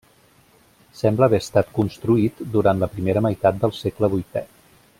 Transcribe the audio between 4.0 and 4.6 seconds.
vuitè.